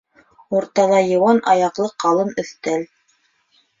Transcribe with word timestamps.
Уртала 0.59 1.01
йыуан 1.09 1.39
аяҡлы 1.53 1.91
ҡалын 2.05 2.33
өҫтәл. 2.45 2.87